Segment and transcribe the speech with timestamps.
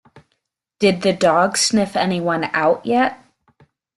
[0.79, 3.23] Did the dog sniff anyone out yet?